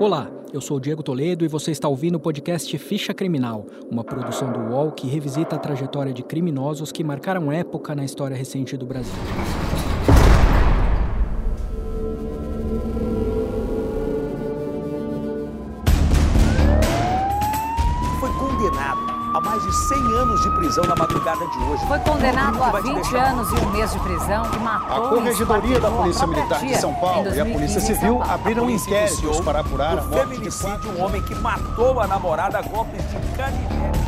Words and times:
Olá, 0.00 0.30
eu 0.52 0.60
sou 0.60 0.78
Diego 0.78 1.02
Toledo 1.02 1.44
e 1.44 1.48
você 1.48 1.72
está 1.72 1.88
ouvindo 1.88 2.14
o 2.14 2.20
podcast 2.20 2.78
Ficha 2.78 3.12
Criminal, 3.12 3.66
uma 3.90 4.04
produção 4.04 4.52
do 4.52 4.60
UOL 4.72 4.92
que 4.92 5.08
revisita 5.08 5.56
a 5.56 5.58
trajetória 5.58 6.12
de 6.12 6.22
criminosos 6.22 6.92
que 6.92 7.02
marcaram 7.02 7.50
época 7.50 7.96
na 7.96 8.04
história 8.04 8.36
recente 8.36 8.76
do 8.76 8.86
Brasil. 8.86 9.12
A 19.38 19.40
mais 19.40 19.62
de 19.62 19.72
100 19.72 19.98
anos 20.16 20.40
de 20.42 20.50
prisão 20.50 20.84
na 20.84 20.96
madrugada 20.96 21.46
de 21.46 21.58
hoje. 21.64 21.86
Foi 21.86 21.98
condenado 22.00 22.62
a 22.62 22.70
vai 22.70 22.82
te 22.82 22.88
20 22.88 22.94
deixar- 22.96 23.28
anos 23.30 23.48
e 23.50 23.54
um 23.54 23.70
mês 23.70 23.92
de 23.92 23.98
prisão 24.00 24.42
e 24.52 24.58
matou 24.58 25.06
A 25.06 25.08
Corregedoria 25.10 25.80
da 25.80 25.90
Polícia 25.90 26.26
Militar 26.26 26.60
de 26.60 26.76
São 26.76 26.92
Paulo 26.94 27.24
e 27.28 27.40
a 27.40 27.44
2015 27.44 27.52
Polícia 27.52 27.80
Civil 27.80 28.22
abriram 28.22 28.68
inquéritos 28.68 29.40
para 29.40 29.60
apurar 29.60 29.98
a 29.98 30.02
o 30.02 30.08
morte 30.08 30.26
de 30.26 30.34
feminicídio 30.34 30.76
de 30.78 30.82
quatro 30.86 30.90
um 31.00 31.04
homem 31.04 31.22
que 31.22 31.34
matou 31.36 32.00
a 32.00 32.06
namorada 32.08 32.58
a 32.58 32.62
golpes 32.62 33.00
de 33.10 33.36
canivete. 33.36 34.07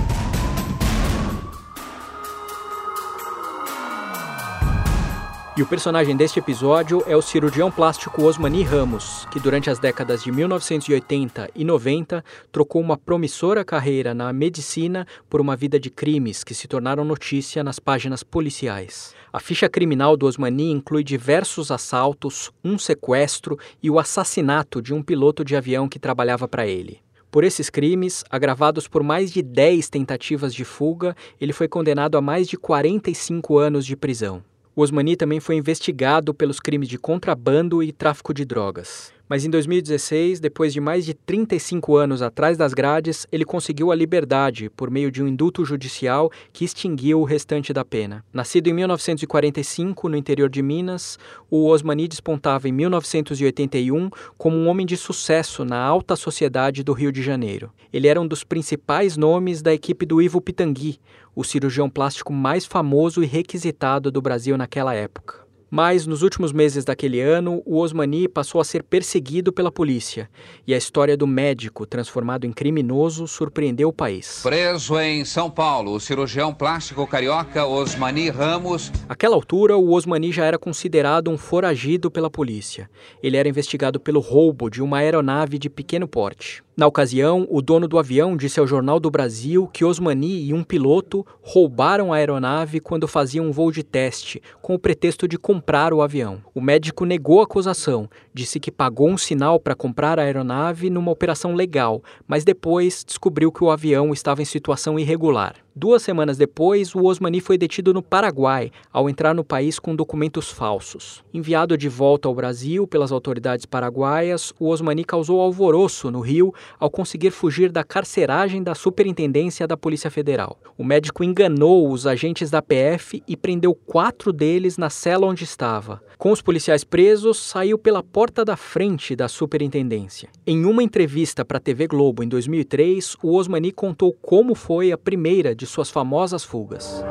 E 5.57 5.63
o 5.63 5.67
personagem 5.67 6.17
deste 6.17 6.39
episódio 6.39 7.03
é 7.09 7.17
o 7.17 7.21
cirurgião 7.21 7.73
plástico 7.73 8.23
Osmani 8.23 8.63
Ramos, 8.63 9.27
que 9.33 9.41
durante 9.41 9.69
as 9.69 9.81
décadas 9.81 10.23
de 10.23 10.31
1980 10.31 11.51
e 11.57 11.65
90 11.65 12.25
trocou 12.53 12.81
uma 12.81 12.97
promissora 12.97 13.65
carreira 13.65 14.15
na 14.15 14.33
medicina 14.33 15.05
por 15.29 15.41
uma 15.41 15.57
vida 15.57 15.79
de 15.79 15.91
crimes 15.91 16.45
que 16.45 16.55
se 16.55 16.69
tornaram 16.69 17.05
notícia 17.05 17.65
nas 17.65 17.81
páginas 17.81 18.23
policiais. 18.23 19.13
A 19.33 19.41
ficha 19.41 19.69
criminal 19.69 20.17
do 20.17 20.27
Osmani 20.27 20.71
inclui 20.71 21.03
diversos 21.03 21.73
assaltos, 21.73 22.53
um 22.65 22.79
sequestro 22.79 23.59
e 23.83 23.91
o 23.91 23.99
assassinato 23.99 24.81
de 24.81 24.95
um 24.95 25.03
piloto 25.03 25.45
de 25.45 25.57
avião 25.57 25.89
que 25.89 25.99
trabalhava 25.99 26.47
para 26.47 26.65
ele. 26.65 27.01
Por 27.29 27.43
esses 27.43 27.69
crimes, 27.69 28.25
agravados 28.31 28.87
por 28.87 29.03
mais 29.03 29.33
de 29.33 29.43
10 29.43 29.89
tentativas 29.89 30.55
de 30.55 30.65
fuga, 30.65 31.15
ele 31.41 31.53
foi 31.53 31.67
condenado 31.67 32.17
a 32.17 32.21
mais 32.21 32.49
de 32.49 32.57
45 32.57 33.59
anos 33.59 33.85
de 33.85 33.97
prisão. 33.97 34.45
Osmani 34.81 35.17
também 35.17 35.41
foi 35.41 35.57
investigado 35.57 36.33
pelos 36.33 36.59
crimes 36.59 36.89
de 36.89 36.99
contrabando 36.99 37.83
e 37.83 37.93
tráfico 37.93 38.33
de 38.33 38.45
drogas. 38.45 39.13
Mas 39.31 39.45
em 39.45 39.49
2016, 39.49 40.41
depois 40.41 40.73
de 40.73 40.81
mais 40.81 41.05
de 41.05 41.15
35 41.15 41.97
anos 41.97 42.21
atrás 42.21 42.59
das 42.59 42.75
grades, 42.75 43.29
ele 43.31 43.45
conseguiu 43.45 43.93
a 43.93 43.95
liberdade 43.95 44.69
por 44.71 44.91
meio 44.91 45.09
de 45.09 45.23
um 45.23 45.29
indulto 45.29 45.65
judicial 45.65 46.33
que 46.53 46.65
extinguiu 46.65 47.21
o 47.21 47.25
restante 47.25 47.73
da 47.73 47.85
pena. 47.85 48.25
Nascido 48.33 48.67
em 48.67 48.73
1945, 48.73 50.09
no 50.09 50.17
interior 50.17 50.51
de 50.51 50.61
Minas, 50.61 51.17
o 51.49 51.69
Osmani 51.69 52.09
despontava 52.09 52.69
em 52.69 52.73
1981 52.73 54.11
como 54.37 54.57
um 54.57 54.67
homem 54.67 54.85
de 54.85 54.97
sucesso 54.97 55.65
na 55.65 55.79
alta 55.81 56.17
sociedade 56.17 56.83
do 56.83 56.93
Rio 56.93 57.13
de 57.13 57.23
Janeiro. 57.23 57.71
Ele 57.93 58.09
era 58.09 58.21
um 58.21 58.27
dos 58.27 58.43
principais 58.43 59.17
nomes 59.17 59.63
da 59.63 59.73
equipe 59.73 60.05
do 60.05 60.21
Ivo 60.21 60.41
Pitangui, 60.41 60.99
o 61.37 61.45
cirurgião 61.45 61.89
plástico 61.89 62.33
mais 62.33 62.67
famoso 62.67 63.23
e 63.23 63.27
requisitado 63.27 64.11
do 64.11 64.21
Brasil 64.21 64.59
naquela 64.59 64.93
época. 64.93 65.40
Mas, 65.71 66.07
nos 66.07 66.23
últimos 66.23 66.53
meses 66.53 66.85
daquele 66.85 67.21
ano, 67.21 67.63
o 67.65 67.79
Osmani 67.79 68.27
passou 68.27 68.61
a 68.61 68.65
ser 68.65 68.83
perseguido 68.83 69.53
pela 69.53 69.71
polícia, 69.71 70.29
e 70.67 70.75
a 70.75 70.77
história 70.77 71.17
do 71.17 71.27
médico, 71.27 71.87
transformado 71.87 72.45
em 72.45 72.53
criminoso, 72.53 73.29
surpreendeu 73.29 73.89
o 73.89 73.93
país. 73.93 74.41
Preso 74.43 74.99
em 74.99 75.25
São 75.25 75.51
Paulo, 75.51 75.93
o 75.93 76.01
cirurgião 76.01 76.53
plástico 76.53 77.07
carioca 77.07 77.65
Osmani 77.65 78.31
Ramos 78.31 78.91
Àquela 79.09 79.35
altura, 79.35 79.77
o 79.77 79.93
Osmani 79.93 80.33
já 80.33 80.45
era 80.45 80.59
considerado 80.59 81.31
um 81.31 81.39
foragido 81.39 82.11
pela 82.11 82.31
polícia. 82.31 82.89
Ele 83.23 83.37
era 83.37 83.49
investigado 83.49 84.01
pelo 84.01 84.21
roubo 84.21 84.71
de 84.71 84.83
uma 84.83 84.99
aeronave 84.99 85.59
de 85.59 85.69
pequeno 85.69 86.09
porte. 86.09 86.63
Na 86.81 86.87
ocasião, 86.87 87.47
o 87.51 87.61
dono 87.61 87.87
do 87.87 87.99
avião 87.99 88.35
disse 88.35 88.59
ao 88.59 88.67
Jornal 88.67 88.99
do 88.99 89.11
Brasil 89.11 89.69
que 89.71 89.85
Osmani 89.85 90.47
e 90.47 90.55
um 90.55 90.65
piloto 90.65 91.27
roubaram 91.43 92.11
a 92.11 92.17
aeronave 92.17 92.81
quando 92.81 93.07
faziam 93.07 93.45
um 93.45 93.53
voo 93.53 93.71
de 93.71 93.83
teste, 93.83 94.41
com 94.63 94.75
o 94.75 94.79
pretexto 94.79 95.29
de 95.29 95.37
comprar 95.37 95.93
o 95.93 96.01
avião. 96.01 96.41
O 96.55 96.61
médico 96.63 97.05
negou 97.05 97.41
a 97.41 97.45
acusação, 97.45 98.09
disse 98.33 98.59
que 98.59 98.71
pagou 98.71 99.11
um 99.11 99.19
sinal 99.19 99.61
para 99.61 99.75
comprar 99.75 100.19
a 100.19 100.23
aeronave 100.23 100.89
numa 100.89 101.13
operação 101.13 101.55
legal, 101.55 102.03
mas 102.27 102.45
depois 102.45 103.05
descobriu 103.07 103.53
que 103.53 103.63
o 103.63 103.71
avião 103.71 104.11
estava 104.11 104.41
em 104.41 104.47
situação 104.47 104.99
irregular. 104.99 105.57
Duas 105.75 106.03
semanas 106.03 106.37
depois, 106.37 106.97
o 106.97 107.05
Osmani 107.05 107.41
foi 107.41 107.57
detido 107.57 107.95
no 107.95 108.03
Paraguai 108.03 108.73
ao 108.93 109.09
entrar 109.09 109.33
no 109.33 109.45
país 109.45 109.79
com 109.79 109.95
documentos 109.95 110.51
falsos. 110.51 111.23
Enviado 111.33 111.79
de 111.79 111.89
volta 111.89 112.27
ao 112.27 112.35
Brasil 112.35 112.89
pelas 112.89 113.13
autoridades 113.13 113.65
paraguaias, 113.67 114.53
o 114.59 114.69
Osmani 114.69 115.05
causou 115.05 115.41
alvoroço 115.41 116.11
no 116.11 116.21
Rio 116.21 116.53
ao 116.79 116.91
conseguir 116.91 117.31
fugir 117.31 117.71
da 117.71 117.85
carceragem 117.85 118.65
da 118.65 118.75
Superintendência 118.75 119.65
da 119.65 119.77
Polícia 119.77 120.11
Federal. 120.11 120.59
O 120.77 120.83
médico 120.83 121.23
enganou 121.23 121.89
os 121.91 122.05
agentes 122.05 122.51
da 122.51 122.61
PF 122.61 123.23
e 123.29 123.37
prendeu 123.37 123.73
quatro 123.73 124.33
deles 124.33 124.77
na 124.77 124.91
cela 124.91 125.27
onde 125.27 125.45
estava. 125.45 126.03
Com 126.19 126.33
os 126.33 126.43
policiais 126.43 126.85
presos, 126.85 127.39
saiu 127.39 127.79
pela 127.79 128.03
porta 128.03 128.45
da 128.45 128.57
frente 128.57 129.17
da 129.17 129.29
Superintendência. 129.29 130.29
Em 130.47 130.67
uma 130.67 130.83
entrevista 130.83 131.45
para 131.45 131.57
a 131.57 131.61
TV 131.61 131.87
Globo 131.87 132.23
em 132.23 132.29
2003, 132.29 133.17
o 133.23 133.35
Osmani 133.37 133.73
contou 133.73 134.13
como 134.13 134.55
foi 134.55 134.93
a 134.93 134.99
primeira 134.99 135.55
de 135.61 135.67
suas 135.67 135.91
famosas 135.91 136.43
fugas. 136.43 137.05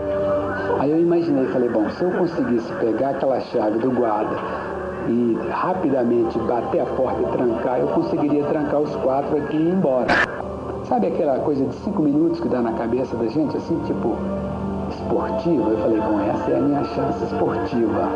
Aí 0.80 0.90
eu 0.90 1.00
imaginei, 1.00 1.46
falei, 1.50 1.70
bom, 1.70 1.88
se 1.92 2.04
eu 2.04 2.10
conseguisse 2.10 2.74
pegar 2.80 3.12
aquela 3.12 3.40
chave 3.42 3.78
do 3.78 3.92
guarda 3.92 4.36
e 5.08 5.38
rapidamente 5.52 6.36
bater 6.40 6.80
a 6.82 6.86
porta 6.88 7.22
e 7.22 7.32
trancar, 7.32 7.80
eu 7.80 7.88
conseguiria 7.90 8.44
trancar 8.46 8.82
os 8.82 8.96
quatro 9.04 9.38
aqui 9.38 9.56
e 9.56 9.60
ir 9.60 9.70
embora. 9.70 10.08
Sabe 10.86 11.08
aquela 11.08 11.38
coisa 11.42 11.64
de 11.64 11.76
cinco 11.76 12.02
minutos 12.02 12.40
que 12.40 12.48
dá 12.48 12.60
na 12.60 12.74
cabeça 12.74 13.16
da 13.18 13.28
gente, 13.28 13.56
assim, 13.56 13.80
tipo, 13.86 14.18
esportiva? 14.90 15.70
Eu 15.70 15.78
falei, 15.78 16.00
bom, 16.00 16.20
essa 16.20 16.50
é 16.50 16.58
a 16.58 16.62
minha 16.62 16.84
chance 16.86 17.24
esportiva. 17.26 18.10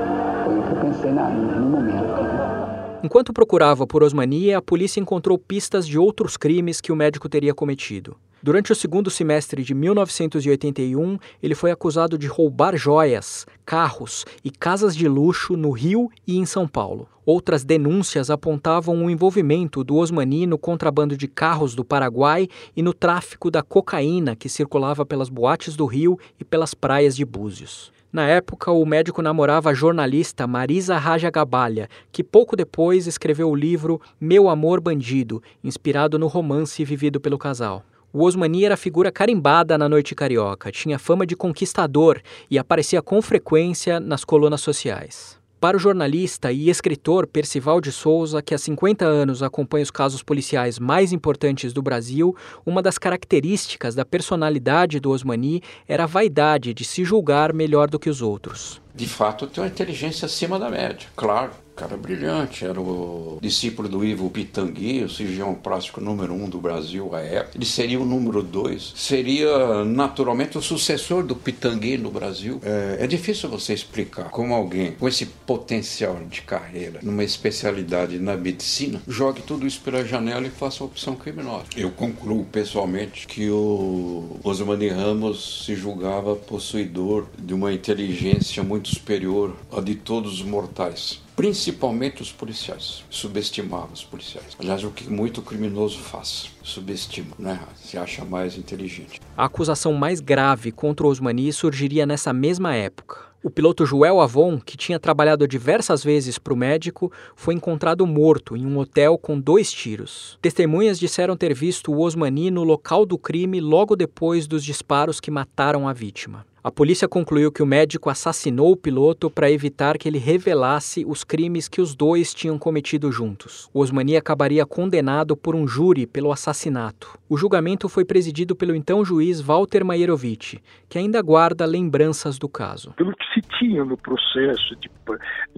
Foi 0.45 0.57
o 0.57 0.63
que 0.63 0.71
eu 0.71 0.81
pensei 0.81 1.11
na, 1.11 1.29
no 1.29 1.69
momento. 1.69 3.03
Enquanto 3.03 3.31
procurava 3.31 3.85
por 3.85 4.01
Osmani, 4.01 4.51
a 4.51 4.61
polícia 4.63 4.99
encontrou 4.99 5.37
pistas 5.37 5.87
de 5.87 5.99
outros 5.99 6.37
crimes 6.37 6.81
que 6.81 6.91
o 6.91 6.95
médico 6.95 7.29
teria 7.29 7.53
cometido. 7.53 8.17
Durante 8.43 8.73
o 8.73 8.75
segundo 8.75 9.09
semestre 9.09 9.63
de 9.63 9.73
1981, 9.73 11.17
ele 11.41 11.55
foi 11.55 11.71
acusado 11.71 12.17
de 12.17 12.27
roubar 12.27 12.75
joias, 12.75 13.45
carros 13.65 14.25
e 14.43 14.51
casas 14.51 14.93
de 14.93 15.07
luxo 15.07 15.55
no 15.55 15.71
Rio 15.71 16.11
e 16.27 16.37
em 16.37 16.45
São 16.45 16.67
Paulo. 16.67 17.07
Outras 17.25 17.63
denúncias 17.63 18.29
apontavam 18.29 19.05
o 19.05 19.09
envolvimento 19.09 19.81
do 19.81 19.95
Osmani 19.95 20.45
no 20.45 20.57
contrabando 20.57 21.15
de 21.15 21.25
carros 21.25 21.73
do 21.73 21.85
Paraguai 21.85 22.49
e 22.75 22.81
no 22.81 22.93
tráfico 22.93 23.49
da 23.49 23.63
cocaína 23.63 24.35
que 24.35 24.49
circulava 24.49 25.05
pelas 25.05 25.29
boates 25.29 25.77
do 25.77 25.85
Rio 25.85 26.19
e 26.37 26.43
pelas 26.43 26.73
praias 26.73 27.15
de 27.15 27.23
Búzios. 27.23 27.93
Na 28.11 28.27
época, 28.27 28.73
o 28.73 28.85
médico 28.85 29.21
namorava 29.21 29.69
a 29.69 29.73
jornalista 29.73 30.45
Marisa 30.45 30.97
Raja 30.97 31.31
Gabalha, 31.31 31.87
que 32.11 32.21
pouco 32.21 32.57
depois 32.57 33.07
escreveu 33.07 33.49
o 33.49 33.55
livro 33.55 34.01
Meu 34.19 34.49
Amor 34.49 34.81
Bandido, 34.81 35.41
inspirado 35.63 36.19
no 36.19 36.27
romance 36.27 36.83
vivido 36.83 37.21
pelo 37.21 37.37
casal. 37.37 37.85
O 38.15 38.25
Osmani 38.25 38.63
era 38.63 38.77
figura 38.77 39.11
carimbada 39.11 39.75
na 39.75 39.89
noite 39.89 40.13
carioca, 40.13 40.71
tinha 40.71 40.99
fama 40.99 41.25
de 41.25 41.35
conquistador 41.35 42.21
e 42.47 42.59
aparecia 42.59 43.01
com 43.01 43.19
frequência 43.23 43.99
nas 43.99 44.23
colunas 44.23 44.61
sociais. 44.61 45.41
Para 45.59 45.77
o 45.77 45.79
jornalista 45.79 46.51
e 46.51 46.69
escritor 46.69 47.25
Percival 47.25 47.81
de 47.81 47.91
Souza, 47.91 48.39
que 48.39 48.53
há 48.53 48.57
50 48.59 49.03
anos 49.03 49.41
acompanha 49.41 49.81
os 49.81 49.89
casos 49.89 50.21
policiais 50.21 50.77
mais 50.77 51.11
importantes 51.11 51.73
do 51.73 51.81
Brasil, 51.81 52.35
uma 52.63 52.83
das 52.83 52.99
características 52.99 53.95
da 53.95 54.05
personalidade 54.05 54.99
do 54.99 55.09
Osmani 55.09 55.63
era 55.87 56.03
a 56.03 56.07
vaidade 56.07 56.71
de 56.71 56.85
se 56.85 57.03
julgar 57.03 57.51
melhor 57.51 57.89
do 57.89 57.97
que 57.97 58.11
os 58.11 58.21
outros. 58.21 58.79
De 58.93 59.07
fato, 59.07 59.47
tem 59.47 59.63
uma 59.63 59.69
inteligência 59.69 60.27
acima 60.27 60.59
da 60.59 60.69
média, 60.69 61.07
claro. 61.15 61.62
Cara 61.75 61.97
brilhante, 61.97 62.65
era 62.65 62.79
o 62.79 63.39
discípulo 63.41 63.89
do 63.89 64.05
Ivo 64.05 64.29
Pitangui, 64.29 65.03
o 65.03 65.09
cirurgião 65.09 65.55
plástico 65.55 65.99
número 65.99 66.31
um 66.31 66.47
do 66.47 66.61
Brasil 66.61 67.15
à 67.15 67.21
época. 67.21 67.57
Ele 67.57 67.65
seria 67.65 67.99
o 67.99 68.05
número 68.05 68.43
dois, 68.43 68.93
seria 68.95 69.83
naturalmente 69.83 70.55
o 70.55 70.61
sucessor 70.61 71.23
do 71.23 71.35
Pitangui 71.35 71.97
no 71.97 72.11
Brasil. 72.11 72.61
É, 72.63 73.03
é 73.03 73.07
difícil 73.07 73.49
você 73.49 73.73
explicar 73.73 74.29
como 74.29 74.53
alguém 74.53 74.91
com 74.91 75.07
esse 75.07 75.25
potencial 75.25 76.19
de 76.29 76.41
carreira, 76.41 76.99
numa 77.01 77.23
especialidade 77.23 78.19
na 78.19 78.37
medicina, 78.37 79.01
jogue 79.07 79.41
tudo 79.41 79.65
isso 79.65 79.81
pela 79.81 80.05
janela 80.05 80.45
e 80.45 80.51
faça 80.51 80.83
a 80.83 80.85
opção 80.85 81.15
criminosa. 81.15 81.65
Eu 81.75 81.89
concluo 81.89 82.45
pessoalmente 82.45 83.25
que 83.25 83.49
o 83.49 84.39
Osmani 84.43 84.89
Ramos 84.89 85.63
se 85.65 85.75
julgava 85.75 86.35
possuidor 86.35 87.25
de 87.37 87.53
uma 87.53 87.73
inteligência 87.73 88.61
muito 88.61 88.89
superior 88.89 89.55
à 89.71 89.81
de 89.81 89.95
todos 89.95 90.33
os 90.33 90.43
mortais 90.43 91.22
principalmente 91.35 92.21
os 92.21 92.31
policiais. 92.31 93.03
Subestimava 93.09 93.93
os 93.93 94.03
policiais. 94.03 94.55
Aliás, 94.59 94.83
o 94.83 94.91
que 94.91 95.09
muito 95.09 95.41
criminoso 95.41 95.99
faz, 95.99 96.51
subestima, 96.63 97.35
né? 97.37 97.59
Se 97.75 97.97
acha 97.97 98.23
mais 98.23 98.57
inteligente. 98.57 99.19
A 99.35 99.45
acusação 99.45 99.93
mais 99.93 100.19
grave 100.19 100.71
contra 100.71 101.05
o 101.05 101.09
Osmani 101.09 101.51
surgiria 101.51 102.05
nessa 102.05 102.33
mesma 102.33 102.75
época. 102.75 103.33
O 103.43 103.49
piloto 103.49 103.85
Joel 103.85 104.21
Avon, 104.21 104.57
que 104.57 104.77
tinha 104.77 104.97
trabalhado 104.97 105.45
diversas 105.45 106.01
vezes 106.01 106.39
para 106.39 106.53
o 106.53 106.55
médico, 106.55 107.11
foi 107.35 107.53
encontrado 107.53 108.07
morto 108.07 108.55
em 108.55 108.65
um 108.65 108.77
hotel 108.77 109.17
com 109.17 109.37
dois 109.37 109.69
tiros. 109.69 110.39
Testemunhas 110.41 110.97
disseram 110.97 111.35
ter 111.35 111.53
visto 111.53 111.91
o 111.91 111.99
Osmani 111.99 112.49
no 112.49 112.63
local 112.63 113.05
do 113.05 113.17
crime 113.17 113.59
logo 113.59 113.97
depois 113.97 114.47
dos 114.47 114.63
disparos 114.63 115.19
que 115.19 115.29
mataram 115.29 115.89
a 115.89 115.91
vítima. 115.91 116.45
A 116.63 116.71
polícia 116.71 117.09
concluiu 117.09 117.51
que 117.51 117.61
o 117.61 117.65
médico 117.65 118.09
assassinou 118.09 118.71
o 118.71 118.77
piloto 118.77 119.29
para 119.29 119.51
evitar 119.51 119.97
que 119.97 120.07
ele 120.07 120.17
revelasse 120.17 121.03
os 121.05 121.21
crimes 121.21 121.67
que 121.67 121.81
os 121.81 121.93
dois 121.93 122.33
tinham 122.33 122.57
cometido 122.57 123.11
juntos. 123.11 123.69
O 123.73 123.81
Osmani 123.81 124.15
acabaria 124.15 124.65
condenado 124.65 125.35
por 125.35 125.55
um 125.55 125.67
júri 125.67 126.07
pelo 126.07 126.31
assassinato. 126.31 127.19
O 127.27 127.35
julgamento 127.35 127.89
foi 127.89 128.05
presidido 128.05 128.55
pelo 128.55 128.73
então 128.73 129.03
juiz 129.03 129.41
Walter 129.41 129.83
Maierovitch, 129.83 130.55
que 130.87 130.97
ainda 130.97 131.21
guarda 131.21 131.65
lembranças 131.65 132.39
do 132.39 132.47
caso. 132.47 132.93
Pelo 132.93 133.13
que 133.13 133.25
se 133.33 133.41
tinha 133.59 133.83
no 133.83 133.97
processo 133.97 134.73
de, 134.77 134.89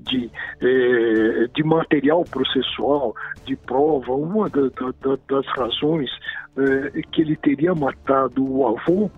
de, 0.01 0.31
eh, 0.59 1.47
de 1.53 1.63
material 1.63 2.23
processual, 2.23 3.15
de 3.45 3.55
prova, 3.55 4.11
uma 4.11 4.49
da, 4.49 4.69
da, 4.69 5.17
das 5.29 5.45
razões 5.55 6.09
eh, 6.57 7.03
que 7.11 7.21
ele 7.21 7.35
teria 7.35 7.75
matado 7.75 8.43
o 8.43 8.67
avô 8.67 9.11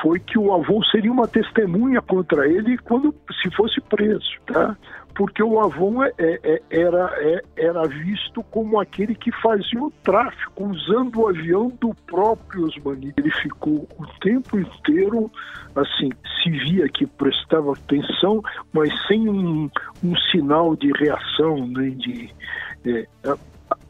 foi 0.00 0.18
que 0.18 0.38
o 0.38 0.52
avô 0.52 0.82
seria 0.84 1.12
uma 1.12 1.28
testemunha 1.28 2.00
contra 2.00 2.48
ele 2.48 2.78
quando 2.78 3.14
se 3.42 3.50
fosse 3.54 3.80
preso, 3.80 4.30
tá? 4.46 4.76
Porque 5.14 5.42
o 5.42 5.60
avô 5.60 6.02
é, 6.02 6.12
é, 6.18 6.40
é 6.42 6.62
era, 6.80 7.12
é, 7.18 7.42
era 7.56 7.86
visto 7.86 8.42
como 8.44 8.80
aquele 8.80 9.14
que 9.14 9.30
fazia 9.30 9.82
o 9.82 9.92
tráfico 10.02 10.64
usando 10.64 11.20
o 11.20 11.28
avião 11.28 11.70
do 11.80 11.94
próprio 12.06 12.64
Osmani. 12.64 13.12
Ele 13.16 13.30
ficou 13.30 13.86
o 13.98 14.06
tempo 14.20 14.58
inteiro 14.58 15.30
assim, 15.76 16.10
se 16.42 16.50
via 16.50 16.88
que 16.88 17.06
prestava 17.06 17.72
atenção, 17.72 18.42
mas 18.72 18.90
sem 19.06 19.28
um, 19.28 19.70
um 20.02 20.16
sinal 20.30 20.74
de 20.76 20.90
reação, 20.92 21.66
nem 21.66 21.96
de 21.96 22.30
é, 22.86 23.06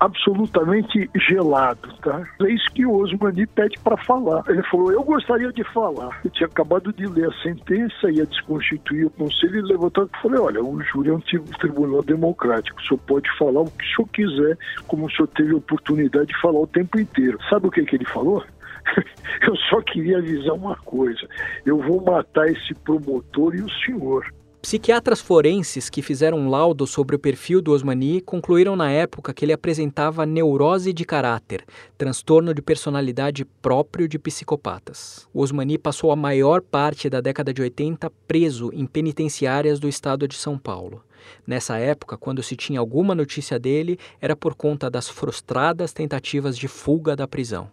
absolutamente 0.03 1.09
gelado, 1.29 1.89
tá? 2.03 2.27
É 2.43 2.51
isso 2.51 2.69
que 2.73 2.85
o 2.85 2.93
Osmani 2.93 3.47
pede 3.47 3.79
para 3.79 3.97
falar. 3.97 4.43
Ele 4.49 4.63
falou: 4.65 4.93
Eu 4.93 5.05
gostaria 5.05 5.53
de 5.53 5.63
falar. 5.73 6.21
Eu 6.25 6.31
tinha 6.31 6.49
acabado 6.49 6.93
de 6.93 7.07
ler 7.07 7.29
a 7.29 7.43
sentença, 7.43 8.11
ia 8.11 8.27
desconstituir 8.27 9.07
o 9.07 9.11
conselho 9.11 9.59
e 9.59 9.63
levantar 9.63 10.05
e 10.05 10.21
falei: 10.21 10.41
Olha, 10.41 10.63
o 10.63 10.83
júri 10.83 11.11
é 11.11 11.15
um 11.15 11.21
tribunal 11.21 12.03
democrático, 12.03 12.81
o 12.81 12.83
senhor 12.83 13.01
pode 13.07 13.39
falar 13.39 13.61
o 13.61 13.71
que 13.71 13.85
o 13.85 13.95
senhor 13.95 14.09
quiser, 14.09 14.59
como 14.89 15.07
o 15.07 15.11
senhor 15.11 15.29
teve 15.29 15.53
a 15.53 15.57
oportunidade 15.57 16.27
de 16.27 16.41
falar 16.41 16.59
o 16.59 16.67
tempo 16.67 16.99
inteiro. 16.99 17.39
Sabe 17.49 17.69
o 17.69 17.71
que, 17.71 17.85
que 17.85 17.95
ele 17.95 18.07
falou? 18.07 18.45
Eu 19.47 19.57
só 19.71 19.81
queria 19.83 20.19
avisar 20.19 20.55
uma 20.55 20.75
coisa: 20.79 21.29
eu 21.65 21.79
vou 21.79 22.03
matar 22.03 22.49
esse 22.49 22.75
promotor 22.75 23.55
e 23.55 23.63
o 23.63 23.71
senhor. 23.85 24.27
Psiquiatras 24.63 25.21
forenses 25.21 25.91
que 25.91 26.01
fizeram 26.01 26.39
um 26.39 26.49
laudo 26.49 26.87
sobre 26.87 27.17
o 27.17 27.19
perfil 27.19 27.61
do 27.61 27.73
Osmani 27.73 28.21
concluíram 28.21 28.77
na 28.77 28.89
época 28.93 29.35
que 29.35 29.45
ele 29.45 29.53
apresentava 29.53 30.25
neurose 30.25 30.93
de 30.93 31.05
caráter, 31.05 31.65
transtorno 31.99 32.55
de 32.55 32.63
personalidade 32.63 33.45
próprio 33.45 34.07
de 34.07 34.21
psicopatas. 34.21 35.29
O 35.35 35.41
Osmani 35.41 35.77
passou 35.77 36.13
a 36.13 36.17
maior 36.17 36.63
parte 36.63 37.11
da 37.11 37.21
década 37.21 37.53
de 37.53 37.61
80 37.61 38.09
preso 38.29 38.71
em 38.73 38.87
penitenciárias 38.87 39.81
do 39.81 39.89
estado 39.89 40.29
de 40.29 40.37
São 40.37 40.57
Paulo. 40.57 41.03
Nessa 41.45 41.77
época, 41.79 42.17
quando 42.17 42.41
se 42.41 42.55
tinha 42.55 42.79
alguma 42.79 43.17
notícia 43.17 43.59
dele, 43.59 43.99
era 44.21 44.37
por 44.37 44.55
conta 44.55 44.89
das 44.89 45.09
frustradas 45.09 45.93
tentativas 45.93 46.57
de 46.57 46.69
fuga 46.69 47.17
da 47.17 47.27
prisão. 47.27 47.69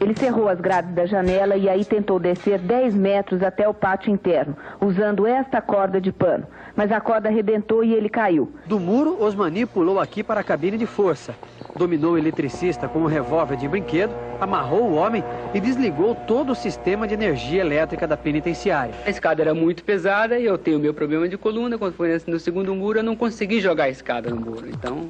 Ele 0.00 0.14
cerrou 0.16 0.48
as 0.48 0.60
grades 0.60 0.94
da 0.94 1.06
janela 1.06 1.56
e 1.56 1.68
aí 1.68 1.84
tentou 1.84 2.20
descer 2.20 2.58
10 2.58 2.94
metros 2.94 3.42
até 3.42 3.68
o 3.68 3.74
pátio 3.74 4.12
interno, 4.12 4.56
usando 4.80 5.26
esta 5.26 5.60
corda 5.60 6.00
de 6.00 6.12
pano. 6.12 6.46
Mas 6.76 6.92
a 6.92 7.00
corda 7.00 7.28
arrebentou 7.28 7.82
e 7.82 7.92
ele 7.92 8.08
caiu. 8.08 8.52
Do 8.66 8.78
muro, 8.78 9.20
Osmani 9.20 9.66
pulou 9.66 9.98
aqui 9.98 10.22
para 10.22 10.40
a 10.40 10.44
cabine 10.44 10.78
de 10.78 10.86
força. 10.86 11.34
Dominou 11.74 12.12
o 12.12 12.18
eletricista 12.18 12.86
com 12.86 13.00
um 13.00 13.06
revólver 13.06 13.56
de 13.56 13.66
brinquedo, 13.66 14.14
amarrou 14.40 14.82
o 14.82 14.94
homem 14.94 15.24
e 15.52 15.60
desligou 15.60 16.14
todo 16.14 16.52
o 16.52 16.54
sistema 16.54 17.08
de 17.08 17.14
energia 17.14 17.60
elétrica 17.60 18.06
da 18.06 18.16
penitenciária. 18.16 18.94
A 19.04 19.10
escada 19.10 19.42
era 19.42 19.54
muito 19.54 19.82
pesada 19.82 20.38
e 20.38 20.44
eu 20.44 20.56
tenho 20.56 20.78
meu 20.78 20.94
problema 20.94 21.28
de 21.28 21.36
coluna. 21.36 21.76
Quando 21.76 21.94
foi 21.94 22.16
no 22.28 22.38
segundo 22.38 22.72
muro, 22.72 23.00
eu 23.00 23.04
não 23.04 23.16
consegui 23.16 23.60
jogar 23.60 23.84
a 23.84 23.90
escada 23.90 24.30
no 24.30 24.36
muro. 24.36 24.68
Então. 24.68 25.08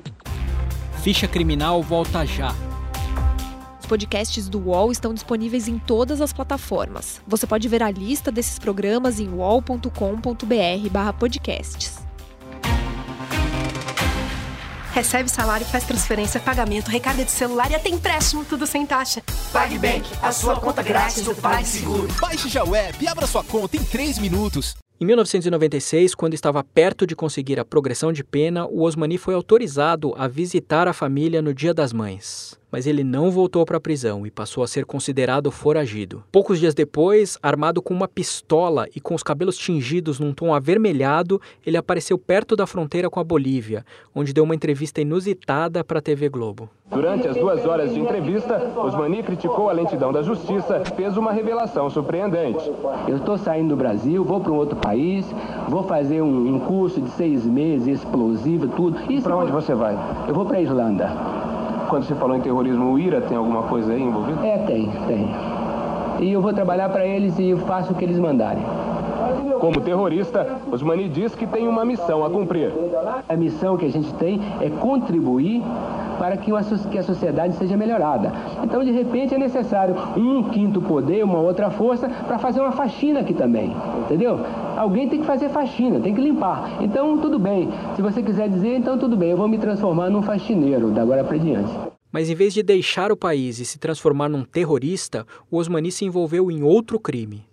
Ficha 1.02 1.29
Criminal 1.29 1.82
volta 1.82 2.25
já 2.25 2.55
podcasts 3.88 4.49
do 4.49 4.61
UOL 4.61 4.93
estão 4.93 5.12
disponíveis 5.14 5.67
em 5.67 5.79
todas 5.79 6.20
as 6.20 6.32
plataformas. 6.32 7.20
Você 7.26 7.46
pode 7.46 7.67
ver 7.67 7.82
a 7.82 7.90
lista 7.90 8.31
desses 8.31 8.58
programas 8.58 9.19
em 9.19 9.29
uol.com.br/podcasts. 9.29 12.06
Recebe 14.93 15.31
salário, 15.31 15.64
faz 15.67 15.85
transferência, 15.85 16.40
pagamento, 16.40 16.90
recarga 16.90 17.25
de 17.25 17.31
celular 17.31 17.70
e 17.70 17.75
até 17.75 17.88
empréstimo, 17.88 18.44
tudo 18.44 18.67
sem 18.67 18.85
taxa. 18.85 19.23
PagBank, 19.52 20.06
a 20.20 20.32
sua 20.32 20.56
conta 20.56 20.82
grátis 20.82 21.25
do 21.25 21.34
PagSeguro. 21.34 22.08
Baixe 22.20 22.49
já 22.49 22.64
o 22.64 22.75
app 22.75 23.02
e 23.02 23.08
abra 23.08 23.26
sua 23.26 23.44
conta 23.44 23.76
em 23.76 23.84
3 23.84 24.19
minutos. 24.19 24.76
Em 25.00 25.05
1996, 25.05 26.17
quando 26.17 26.34
estava 26.34 26.64
perto 26.64 27.06
de 27.06 27.14
conseguir 27.14 27.61
a 27.61 27.64
progressão 27.64 28.12
de 28.12 28.25
pena, 28.25 28.67
o 28.67 28.82
Osmani 28.82 29.17
foi 29.17 29.34
autorizado 29.34 30.12
a 30.19 30.26
visitar 30.26 30.88
a 30.88 30.93
família 30.93 31.41
no 31.41 31.55
Dia 31.55 31.73
das 31.73 31.93
Mães 31.93 32.58
mas 32.70 32.87
ele 32.87 33.03
não 33.03 33.31
voltou 33.31 33.65
para 33.65 33.76
a 33.76 33.81
prisão 33.81 34.26
e 34.26 34.31
passou 34.31 34.62
a 34.62 34.69
ser 34.69 34.85
considerado 34.85 35.50
foragido. 35.50 36.23
Poucos 36.31 36.59
dias 36.59 36.75
depois, 36.75 37.38
armado 37.43 37.81
com 37.81 37.94
uma 37.94 38.09
pistola 38.09 38.87
e 38.94 39.00
com 39.00 39.15
os 39.15 39.23
cabelos 39.23 39.56
tingidos 39.56 40.19
num 40.19 40.32
tom 40.32 40.55
avermelhado, 40.55 41.41
ele 41.65 41.76
apareceu 41.76 42.19
perto 42.19 42.55
da 42.55 42.67
fronteira 42.67 43.11
com 43.11 43.20
a 43.20 43.25
Bolívia, 43.25 43.85
onde 44.15 44.32
deu 44.32 44.44
uma 44.44 44.55
entrevista 44.55 45.00
inusitada 45.00 45.82
para 45.82 45.99
a 45.99 46.03
TV 46.03 46.29
Globo. 46.29 46.69
Durante 46.91 47.29
as 47.29 47.37
duas 47.37 47.67
horas 47.67 47.93
de 47.93 48.00
entrevista, 48.00 48.73
Osmani 48.75 49.23
criticou 49.23 49.69
a 49.69 49.73
lentidão 49.73 50.11
da 50.11 50.23
justiça 50.23 50.82
e 50.87 50.97
fez 50.97 51.19
uma 51.19 51.32
revelação 51.32 51.91
surpreendente. 51.91 52.65
Eu 53.06 53.19
estou 53.19 53.37
saindo 53.37 53.69
do 53.70 53.76
Brasil, 53.76 54.25
vou 54.25 54.41
para 54.41 54.53
um 54.53 54.56
outro 54.56 54.76
país, 54.76 55.26
vou 55.69 55.82
fazer 55.82 56.23
um, 56.23 56.55
um 56.55 56.61
curso 56.61 57.00
de 57.00 57.11
seis 57.11 57.44
meses, 57.44 57.99
explosivo, 57.99 58.69
tudo. 58.69 58.99
E 59.12 59.20
para 59.20 59.37
onde 59.37 59.53
você 59.53 59.75
vai? 59.75 59.97
Eu 60.26 60.35
vou 60.35 60.47
para 60.47 60.56
a 60.56 60.62
Irlanda. 60.62 61.57
Quando 61.88 62.05
você 62.05 62.14
falou 62.14 62.37
em 62.37 62.40
terrorismo, 62.40 62.93
o 62.93 62.99
IRA 62.99 63.23
tem 63.23 63.37
alguma 63.37 63.62
coisa 63.62 63.93
aí 63.93 64.02
envolvida? 64.02 64.46
É, 64.46 64.58
tem, 64.58 64.90
tem. 65.06 65.29
E 66.20 66.31
eu 66.32 66.43
vou 66.43 66.52
trabalhar 66.52 66.88
para 66.90 67.06
eles 67.06 67.38
e 67.38 67.56
faço 67.67 67.93
o 67.93 67.94
que 67.94 68.05
eles 68.05 68.19
mandarem. 68.19 68.62
Como 69.61 69.81
terrorista, 69.81 70.46
Osmani 70.70 71.08
diz 71.08 71.35
que 71.35 71.46
tem 71.46 71.67
uma 71.67 71.85
missão 71.85 72.25
a 72.25 72.31
cumprir. 72.31 72.72
A 73.29 73.36
missão 73.36 73.77
que 73.77 73.86
a 73.86 73.91
gente 73.91 74.12
tem 74.15 74.41
é 74.60 74.69
contribuir 74.69 75.62
para 76.19 76.36
que 76.36 76.53
a 76.53 77.03
sociedade 77.03 77.55
seja 77.55 77.77
melhorada. 77.77 78.32
Então, 78.62 78.84
de 78.84 78.91
repente, 78.91 79.34
é 79.34 79.39
necessário 79.39 79.94
um 80.17 80.44
quinto 80.44 80.81
poder, 80.82 81.24
uma 81.24 81.39
outra 81.39 81.70
força, 81.70 82.08
para 82.08 82.39
fazer 82.39 82.60
uma 82.60 82.72
faxina 82.72 83.20
aqui 83.20 83.32
também. 83.32 83.74
Entendeu? 84.01 84.41
Alguém 84.79 85.08
tem 85.08 85.20
que 85.20 85.27
fazer 85.27 85.49
faxina, 85.49 85.99
tem 85.99 86.15
que 86.15 86.20
limpar. 86.20 86.81
Então, 86.81 87.19
tudo 87.20 87.37
bem. 87.37 87.69
Se 87.97 88.01
você 88.01 88.23
quiser 88.23 88.49
dizer, 88.49 88.77
então 88.77 88.97
tudo 88.97 89.17
bem, 89.17 89.31
eu 89.31 89.37
vou 89.37 89.49
me 89.49 89.58
transformar 89.58 90.08
num 90.08 90.23
faxineiro 90.23 90.93
da 90.93 91.03
agora 91.03 91.25
para 91.25 91.37
diante. 91.37 91.69
Mas 92.13 92.31
em 92.31 92.35
vez 92.37 92.55
de 92.55 92.63
deixar 92.63 93.11
o 93.11 93.17
país 93.17 93.58
e 93.58 93.65
se 93.65 93.77
transformar 93.77 94.29
num 94.29 94.44
terrorista, 94.44 95.27
o 95.51 95.56
Osmani 95.56 95.91
se 95.91 96.05
envolveu 96.05 96.49
em 96.49 96.63
outro 96.63 97.01
crime. 97.01 97.44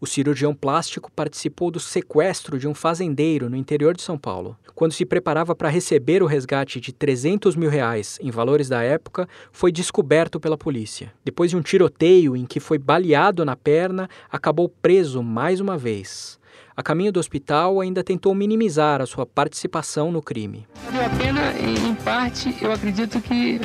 O 0.00 0.06
cirurgião 0.08 0.52
plástico 0.52 1.08
participou 1.12 1.70
do 1.70 1.78
sequestro 1.78 2.58
de 2.58 2.66
um 2.66 2.74
fazendeiro 2.74 3.48
no 3.48 3.54
interior 3.54 3.94
de 3.94 4.02
São 4.02 4.18
Paulo. 4.18 4.56
Quando 4.74 4.90
se 4.90 5.06
preparava 5.06 5.54
para 5.54 5.68
receber 5.68 6.20
o 6.20 6.26
resgate 6.26 6.80
de 6.80 6.92
300 6.92 7.54
mil 7.54 7.70
reais 7.70 8.18
em 8.20 8.32
valores 8.32 8.68
da 8.68 8.82
época, 8.82 9.28
foi 9.52 9.70
descoberto 9.70 10.40
pela 10.40 10.58
polícia. 10.58 11.12
Depois 11.24 11.50
de 11.50 11.56
um 11.56 11.62
tiroteio 11.62 12.36
em 12.36 12.44
que 12.44 12.58
foi 12.58 12.76
baleado 12.76 13.44
na 13.44 13.54
perna, 13.54 14.10
acabou 14.28 14.68
preso 14.68 15.22
mais 15.22 15.60
uma 15.60 15.78
vez. 15.78 16.41
A 16.74 16.82
caminho 16.82 17.12
do 17.12 17.20
hospital, 17.20 17.80
ainda 17.80 18.02
tentou 18.02 18.34
minimizar 18.34 19.02
a 19.02 19.06
sua 19.06 19.26
participação 19.26 20.10
no 20.10 20.22
crime. 20.22 20.66
Valeu 20.86 21.06
a 21.06 21.10
pena, 21.10 21.52
em 21.60 21.94
parte, 21.96 22.56
eu 22.62 22.72
acredito 22.72 23.20
que 23.20 23.60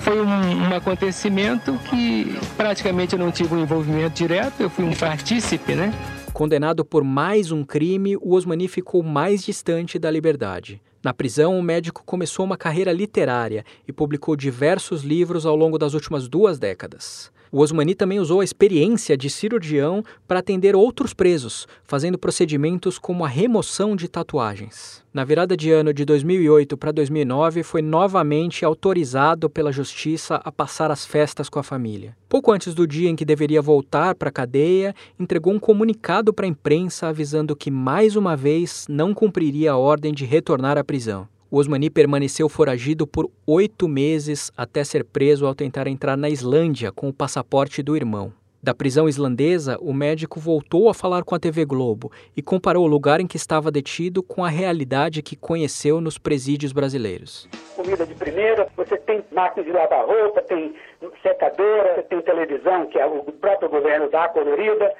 foi 0.00 0.20
um, 0.20 0.26
um, 0.26 0.74
acontecimento 0.74 1.78
que 1.90 2.34
praticamente 2.56 3.12
eu 3.12 3.18
não 3.18 3.30
tive 3.30 3.54
um 3.54 3.58
envolvimento 3.58 4.14
direto, 4.14 4.60
eu 4.60 4.70
fui 4.70 4.84
um 4.84 4.94
partícipe, 4.94 5.74
né? 5.74 5.92
Condenado 6.32 6.84
por 6.84 7.04
mais 7.04 7.52
um 7.52 7.62
crime, 7.62 8.16
o 8.16 8.34
Osmani 8.34 8.68
ficou 8.68 9.02
mais 9.02 9.44
distante 9.44 9.98
da 9.98 10.10
liberdade. 10.10 10.80
Na 11.02 11.12
prisão, 11.12 11.58
o 11.58 11.62
médico 11.62 12.02
começou 12.04 12.46
uma 12.46 12.56
carreira 12.56 12.92
literária 12.92 13.64
e 13.86 13.92
publicou 13.92 14.34
diversos 14.36 15.02
livros 15.02 15.44
ao 15.44 15.56
longo 15.56 15.76
das 15.76 15.92
últimas 15.92 16.28
duas 16.28 16.58
décadas. 16.58 17.30
O 17.52 17.58
Osmani 17.58 17.96
também 17.96 18.20
usou 18.20 18.40
a 18.40 18.44
experiência 18.44 19.16
de 19.16 19.28
cirurgião 19.28 20.04
para 20.28 20.38
atender 20.38 20.76
outros 20.76 21.12
presos, 21.12 21.66
fazendo 21.82 22.16
procedimentos 22.16 22.96
como 22.96 23.24
a 23.24 23.28
remoção 23.28 23.96
de 23.96 24.06
tatuagens. 24.06 25.02
Na 25.12 25.24
virada 25.24 25.56
de 25.56 25.72
ano 25.72 25.92
de 25.92 26.04
2008 26.04 26.76
para 26.76 26.92
2009, 26.92 27.64
foi 27.64 27.82
novamente 27.82 28.64
autorizado 28.64 29.50
pela 29.50 29.72
justiça 29.72 30.36
a 30.44 30.52
passar 30.52 30.92
as 30.92 31.04
festas 31.04 31.48
com 31.48 31.58
a 31.58 31.64
família. 31.64 32.16
Pouco 32.28 32.52
antes 32.52 32.72
do 32.72 32.86
dia 32.86 33.10
em 33.10 33.16
que 33.16 33.24
deveria 33.24 33.60
voltar 33.60 34.14
para 34.14 34.28
a 34.28 34.32
cadeia, 34.32 34.94
entregou 35.18 35.52
um 35.52 35.58
comunicado 35.58 36.32
para 36.32 36.46
a 36.46 36.48
imprensa 36.48 37.08
avisando 37.08 37.56
que 37.56 37.70
mais 37.70 38.14
uma 38.14 38.36
vez 38.36 38.86
não 38.88 39.12
cumpriria 39.12 39.72
a 39.72 39.76
ordem 39.76 40.14
de 40.14 40.24
retornar 40.24 40.78
à 40.78 40.84
prisão. 40.84 41.26
O 41.52 41.58
Osmani 41.58 41.90
permaneceu 41.90 42.48
foragido 42.48 43.08
por 43.08 43.28
oito 43.44 43.88
meses 43.88 44.52
até 44.56 44.84
ser 44.84 45.02
preso 45.02 45.44
ao 45.44 45.54
tentar 45.54 45.88
entrar 45.88 46.16
na 46.16 46.28
Islândia 46.28 46.92
com 46.92 47.08
o 47.08 47.12
passaporte 47.12 47.82
do 47.82 47.96
irmão. 47.96 48.32
Da 48.62 48.72
prisão 48.72 49.08
islandesa, 49.08 49.76
o 49.80 49.92
médico 49.92 50.38
voltou 50.38 50.88
a 50.88 50.94
falar 50.94 51.24
com 51.24 51.34
a 51.34 51.40
TV 51.40 51.64
Globo 51.64 52.12
e 52.36 52.42
comparou 52.42 52.84
o 52.84 52.86
lugar 52.86 53.18
em 53.18 53.26
que 53.26 53.36
estava 53.36 53.68
detido 53.68 54.22
com 54.22 54.44
a 54.44 54.48
realidade 54.48 55.22
que 55.22 55.34
conheceu 55.34 56.00
nos 56.00 56.18
presídios 56.18 56.70
brasileiros. 56.72 57.48
Comida 57.74 58.06
de 58.06 58.14
primeira, 58.14 58.68
você 58.76 58.96
tem 58.98 59.24
máquina 59.32 59.64
de 59.64 59.72
lavar 59.72 60.06
roupa, 60.06 60.42
tem 60.42 60.72
secadora, 61.20 61.96
você 61.96 62.02
tem 62.02 62.20
televisão, 62.22 62.86
que 62.86 62.98
é 62.98 63.06
o 63.06 63.24
próprio 63.24 63.68
governo 63.68 64.08
dá 64.08 64.28
colorida, 64.28 64.94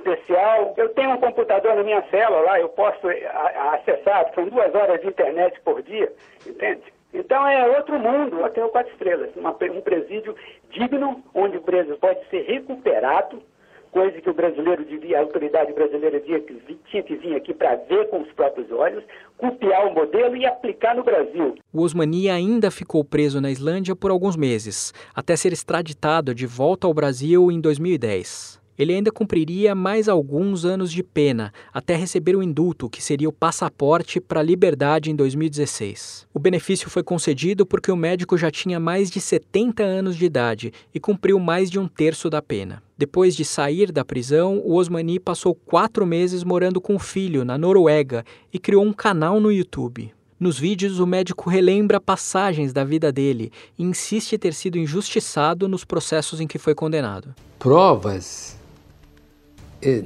especial. 0.00 0.74
Eu 0.76 0.88
tenho 0.90 1.10
um 1.10 1.18
computador 1.18 1.76
na 1.76 1.82
minha 1.82 2.02
cela 2.10 2.40
lá, 2.40 2.60
eu 2.60 2.68
posso 2.70 3.10
eh, 3.10 3.26
acessar, 3.72 4.30
são 4.34 4.48
duas 4.48 4.74
horas 4.74 5.00
de 5.00 5.08
internet 5.08 5.60
por 5.60 5.82
dia, 5.82 6.12
entende? 6.46 6.82
Então 7.12 7.46
é 7.46 7.76
outro 7.76 7.98
mundo, 7.98 8.44
até 8.44 8.64
o 8.64 8.68
quatro 8.68 8.92
estrelas, 8.92 9.30
uma, 9.36 9.50
um 9.50 9.80
presídio 9.80 10.34
digno, 10.70 11.22
onde 11.34 11.56
o 11.56 11.62
preso 11.62 11.96
pode 11.96 12.20
ser 12.28 12.42
recuperado, 12.42 13.42
coisa 13.90 14.20
que 14.20 14.30
o 14.30 14.34
brasileiro 14.34 14.84
devia, 14.84 15.18
a 15.18 15.22
autoridade 15.22 15.72
brasileira 15.72 16.20
devia, 16.20 16.40
tinha 16.88 17.02
que 17.02 17.16
vir 17.16 17.34
aqui 17.34 17.52
para 17.52 17.74
ver 17.74 18.08
com 18.08 18.20
os 18.20 18.30
próprios 18.32 18.70
olhos, 18.70 19.02
copiar 19.36 19.88
o 19.88 19.94
modelo 19.94 20.36
e 20.36 20.46
aplicar 20.46 20.94
no 20.94 21.02
Brasil. 21.02 21.56
O 21.72 21.82
Osmani 21.82 22.30
ainda 22.30 22.70
ficou 22.70 23.04
preso 23.04 23.40
na 23.40 23.50
Islândia 23.50 23.96
por 23.96 24.12
alguns 24.12 24.36
meses, 24.36 24.94
até 25.12 25.34
ser 25.34 25.52
extraditado 25.52 26.32
de 26.32 26.46
volta 26.46 26.86
ao 26.86 26.94
Brasil 26.94 27.50
em 27.50 27.60
2010 27.60 28.59
ele 28.82 28.94
ainda 28.94 29.12
cumpriria 29.12 29.74
mais 29.74 30.08
alguns 30.08 30.64
anos 30.64 30.90
de 30.90 31.02
pena 31.02 31.52
até 31.72 31.94
receber 31.94 32.34
o 32.34 32.42
indulto, 32.42 32.88
que 32.88 33.02
seria 33.02 33.28
o 33.28 33.32
passaporte 33.32 34.18
para 34.18 34.40
a 34.40 34.42
liberdade 34.42 35.10
em 35.10 35.14
2016. 35.14 36.26
O 36.32 36.38
benefício 36.38 36.88
foi 36.88 37.02
concedido 37.02 37.66
porque 37.66 37.92
o 37.92 37.96
médico 37.96 38.38
já 38.38 38.50
tinha 38.50 38.80
mais 38.80 39.10
de 39.10 39.20
70 39.20 39.82
anos 39.82 40.16
de 40.16 40.24
idade 40.24 40.72
e 40.94 40.98
cumpriu 40.98 41.38
mais 41.38 41.70
de 41.70 41.78
um 41.78 41.86
terço 41.86 42.30
da 42.30 42.40
pena. 42.40 42.82
Depois 42.96 43.36
de 43.36 43.44
sair 43.44 43.92
da 43.92 44.04
prisão, 44.04 44.62
o 44.64 44.74
Osmani 44.76 45.20
passou 45.20 45.54
quatro 45.54 46.06
meses 46.06 46.42
morando 46.42 46.80
com 46.80 46.94
o 46.94 46.98
filho 46.98 47.44
na 47.44 47.58
Noruega 47.58 48.24
e 48.50 48.58
criou 48.58 48.84
um 48.84 48.92
canal 48.92 49.40
no 49.40 49.52
YouTube. 49.52 50.10
Nos 50.38 50.58
vídeos, 50.58 50.98
o 50.98 51.06
médico 51.06 51.50
relembra 51.50 52.00
passagens 52.00 52.72
da 52.72 52.82
vida 52.82 53.12
dele 53.12 53.52
e 53.78 53.84
insiste 53.84 54.38
ter 54.38 54.54
sido 54.54 54.78
injustiçado 54.78 55.68
nos 55.68 55.84
processos 55.84 56.40
em 56.40 56.46
que 56.46 56.58
foi 56.58 56.74
condenado. 56.74 57.34
Provas 57.58 58.58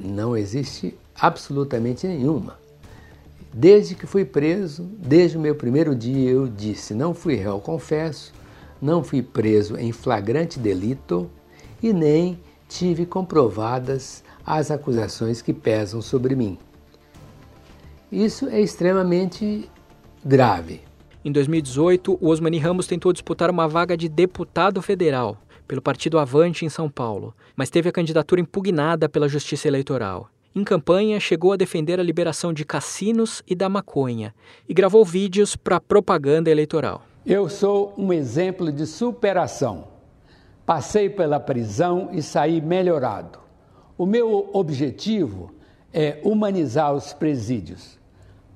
não 0.03 0.35
existe 0.35 0.97
absolutamente 1.19 2.07
nenhuma. 2.07 2.57
Desde 3.53 3.95
que 3.95 4.05
fui 4.05 4.25
preso, 4.25 4.83
desde 4.97 5.37
o 5.37 5.39
meu 5.39 5.55
primeiro 5.55 5.95
dia, 5.95 6.29
eu 6.29 6.47
disse: 6.47 6.93
não 6.93 7.13
fui 7.13 7.35
réu, 7.35 7.59
confesso, 7.59 8.33
não 8.81 9.03
fui 9.03 9.21
preso 9.21 9.77
em 9.77 9.91
flagrante 9.91 10.59
delito 10.59 11.29
e 11.81 11.93
nem 11.93 12.39
tive 12.67 13.05
comprovadas 13.05 14.23
as 14.45 14.71
acusações 14.71 15.41
que 15.41 15.53
pesam 15.53 16.01
sobre 16.01 16.35
mim. 16.35 16.57
Isso 18.11 18.47
é 18.47 18.59
extremamente 18.59 19.69
grave. 20.23 20.81
Em 21.23 21.31
2018, 21.31 22.17
o 22.21 22.27
Osmani 22.27 22.59
Ramos 22.59 22.87
tentou 22.87 23.11
disputar 23.11 23.49
uma 23.49 23.67
vaga 23.67 23.97
de 23.97 24.07
deputado 24.07 24.81
federal 24.81 25.37
pelo 25.67 25.81
partido 25.81 26.19
Avante 26.19 26.65
em 26.65 26.69
São 26.69 26.89
Paulo, 26.89 27.33
mas 27.55 27.69
teve 27.69 27.89
a 27.89 27.91
candidatura 27.91 28.41
impugnada 28.41 29.09
pela 29.09 29.27
Justiça 29.27 29.67
Eleitoral. 29.67 30.29
Em 30.55 30.63
campanha, 30.63 31.19
chegou 31.19 31.51
a 31.51 31.57
defender 31.57 31.99
a 31.99 32.03
liberação 32.03 32.53
de 32.53 32.63
cassinos 32.63 33.43
e 33.45 33.53
da 33.53 33.67
maconha 33.67 34.33
e 34.69 34.73
gravou 34.73 35.03
vídeos 35.03 35.55
para 35.55 35.81
propaganda 35.81 36.49
eleitoral. 36.49 37.01
Eu 37.25 37.49
sou 37.49 37.93
um 37.97 38.13
exemplo 38.13 38.71
de 38.71 38.85
superação. 38.85 39.89
Passei 40.65 41.09
pela 41.09 41.39
prisão 41.39 42.09
e 42.11 42.21
saí 42.21 42.61
melhorado. 42.61 43.39
O 43.97 44.05
meu 44.05 44.49
objetivo 44.53 45.51
é 45.93 46.19
humanizar 46.23 46.93
os 46.93 47.13
presídios. 47.13 47.97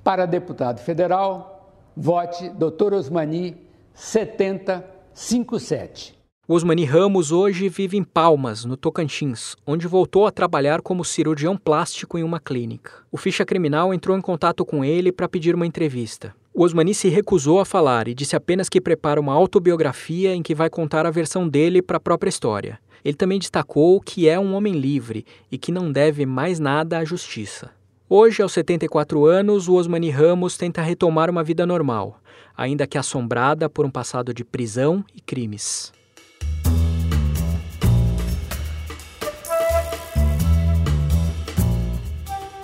Para 0.03 0.25
deputado 0.25 0.79
federal, 0.79 1.73
vote 1.95 2.49
Dr. 2.49 2.93
Osmani 2.93 3.55
7057. 3.93 6.18
Osmani 6.51 6.83
Ramos 6.83 7.31
hoje 7.31 7.69
vive 7.69 7.95
em 7.95 8.03
Palmas, 8.03 8.65
no 8.65 8.75
Tocantins, 8.75 9.55
onde 9.67 9.85
voltou 9.85 10.25
a 10.25 10.31
trabalhar 10.31 10.81
como 10.81 11.05
cirurgião 11.05 11.55
plástico 11.55 12.17
em 12.17 12.23
uma 12.23 12.39
clínica. 12.39 12.91
O 13.11 13.17
ficha 13.17 13.45
criminal 13.45 13.93
entrou 13.93 14.17
em 14.17 14.21
contato 14.21 14.65
com 14.65 14.83
ele 14.83 15.11
para 15.11 15.29
pedir 15.29 15.53
uma 15.53 15.67
entrevista. 15.67 16.33
O 16.51 16.63
Osmani 16.63 16.95
se 16.95 17.07
recusou 17.07 17.59
a 17.59 17.65
falar 17.65 18.07
e 18.07 18.15
disse 18.15 18.35
apenas 18.35 18.67
que 18.67 18.81
prepara 18.81 19.21
uma 19.21 19.31
autobiografia 19.31 20.33
em 20.33 20.41
que 20.41 20.55
vai 20.55 20.71
contar 20.71 21.05
a 21.05 21.11
versão 21.11 21.47
dele 21.47 21.83
para 21.83 21.97
a 21.97 21.99
própria 21.99 22.29
história. 22.29 22.79
Ele 23.05 23.15
também 23.15 23.37
destacou 23.37 24.01
que 24.01 24.27
é 24.27 24.39
um 24.39 24.55
homem 24.55 24.73
livre 24.73 25.27
e 25.51 25.57
que 25.59 25.71
não 25.71 25.91
deve 25.91 26.25
mais 26.25 26.59
nada 26.59 26.97
à 26.97 27.05
justiça. 27.05 27.69
Hoje, 28.09 28.41
aos 28.41 28.53
74 28.53 29.23
anos, 29.23 29.67
o 29.67 29.75
Osmani 29.75 30.09
Ramos 30.09 30.57
tenta 30.57 30.81
retomar 30.81 31.29
uma 31.29 31.43
vida 31.43 31.63
normal, 31.67 32.19
ainda 32.57 32.87
que 32.87 32.97
assombrada 32.97 33.69
por 33.69 33.85
um 33.85 33.91
passado 33.91 34.33
de 34.33 34.43
prisão 34.43 35.05
e 35.13 35.21
crimes. 35.21 35.93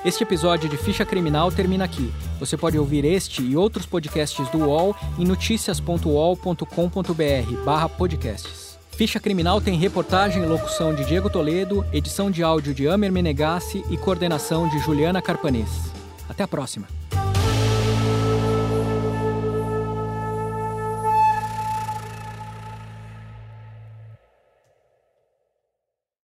Este 0.06 0.24
episódio 0.24 0.70
de 0.70 0.78
Ficha 0.78 1.04
Criminal 1.04 1.52
termina 1.52 1.84
aqui. 1.84 2.14
Você 2.40 2.56
pode 2.56 2.78
ouvir 2.78 3.04
este 3.04 3.42
e 3.42 3.58
outros 3.58 3.88
podcasts 3.88 4.48
do 4.50 4.60
UOL 4.60 4.96
em 5.18 5.26
noticias.uol.com.br 5.26 7.88
podcasts. 7.98 8.78
Ficha 8.92 9.20
Criminal 9.20 9.60
tem 9.60 9.80
reportagem 9.80 10.44
e 10.44 10.46
locução 10.46 10.94
de 10.94 11.04
Diego 11.06 11.28
Toledo, 11.28 11.84
edição 11.92 12.30
de 12.30 12.44
áudio 12.44 12.72
de 12.72 12.88
Amer 12.88 13.12
Menegassi 13.12 13.84
e 13.90 13.98
coordenação 13.98 14.70
de 14.70 14.78
Juliana 14.78 15.24
Carpanês. 15.24 15.70
Até 16.30 16.44
a 16.44 16.48
próxima. 16.48 16.86